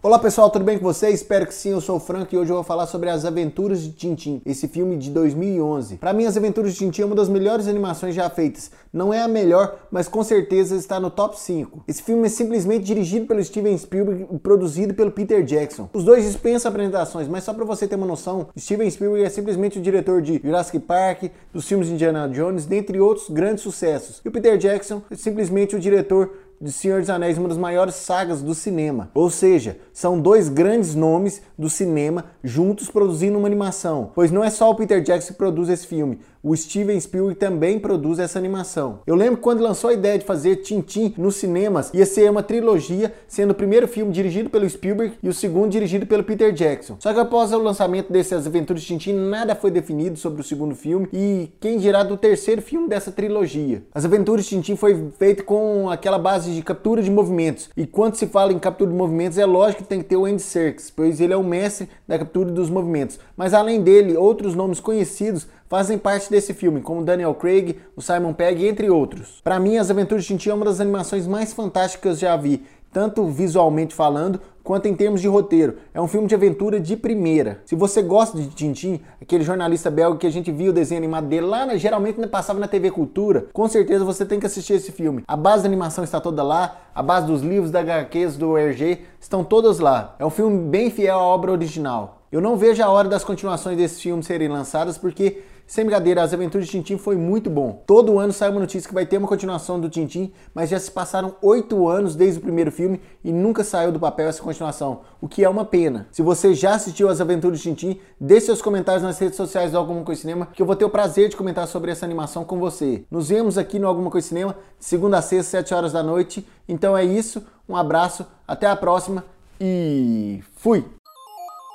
[0.00, 1.16] Olá pessoal, tudo bem com vocês?
[1.16, 3.82] Espero que sim, eu sou o Frank e hoje eu vou falar sobre As Aventuras
[3.82, 5.96] de Tintim, esse filme de 2011.
[5.96, 8.70] Para mim, As Aventuras de Tintim é uma das melhores animações já feitas.
[8.92, 11.82] Não é a melhor, mas com certeza está no top 5.
[11.88, 15.90] Esse filme é simplesmente dirigido pelo Steven Spielberg e produzido pelo Peter Jackson.
[15.92, 19.80] Os dois dispensam apresentações, mas só para você ter uma noção, Steven Spielberg é simplesmente
[19.80, 24.20] o diretor de Jurassic Park, dos filmes de Indiana Jones, dentre outros grandes sucessos.
[24.24, 26.30] E o Peter Jackson é simplesmente o diretor
[26.60, 29.10] de Senhor dos Anéis, uma das maiores sagas do cinema.
[29.14, 34.12] Ou seja, são dois grandes nomes do cinema juntos produzindo uma animação.
[34.14, 37.78] Pois não é só o Peter Jackson que produz esse filme, o Steven Spielberg também
[37.78, 39.00] produz essa animação.
[39.06, 43.12] Eu lembro quando lançou a ideia de fazer Tintin nos cinemas, ia ser uma trilogia,
[43.26, 46.96] sendo o primeiro filme dirigido pelo Spielberg e o segundo dirigido pelo Peter Jackson.
[47.00, 50.74] Só que após o lançamento dessas aventuras de Tintin, nada foi definido sobre o segundo
[50.74, 53.82] filme e quem dirá do terceiro filme dessa trilogia.
[53.92, 57.70] As aventuras de Tintin foi feito com aquela base de captura de movimentos.
[57.76, 60.24] E quando se fala em captura de movimentos, é lógico que tem que ter o
[60.24, 63.18] Andy Serkis, pois ele é o mestre da captura dos movimentos.
[63.36, 68.32] Mas além dele, outros nomes conhecidos fazem parte desse filme, como Daniel Craig, o Simon
[68.32, 69.40] Pegg, entre outros.
[69.44, 72.62] Para mim, As Aventuras de Tintin é uma das animações mais fantásticas que já vi,
[72.92, 75.76] tanto visualmente falando quanto em termos de roteiro.
[75.94, 77.62] É um filme de aventura de primeira.
[77.64, 81.26] Se você gosta de Tintin, aquele jornalista belga que a gente viu o desenho animado
[81.26, 85.24] dele lá, geralmente passava na TV Cultura, com certeza você tem que assistir esse filme.
[85.26, 88.98] A base da animação está toda lá, a base dos livros da HQs do RG
[89.18, 90.14] estão todas lá.
[90.18, 92.17] É um filme bem fiel à obra original.
[92.30, 96.32] Eu não vejo a hora das continuações desse filme serem lançadas porque sem brincadeira, As
[96.32, 97.82] Aventuras de Tintim foi muito bom.
[97.86, 100.90] Todo ano sai uma notícia que vai ter uma continuação do Tintim, mas já se
[100.90, 105.28] passaram oito anos desde o primeiro filme e nunca saiu do papel essa continuação, o
[105.28, 106.08] que é uma pena.
[106.10, 109.76] Se você já assistiu As Aventuras de Tintim, deixe seus comentários nas redes sociais do
[109.76, 112.58] Alguma Coisa Cinema, que eu vou ter o prazer de comentar sobre essa animação com
[112.58, 113.04] você.
[113.10, 116.48] Nos vemos aqui no Alguma Coisa Cinema, segunda a sexta, sete horas da noite.
[116.66, 119.22] Então é isso, um abraço, até a próxima
[119.60, 120.97] e fui!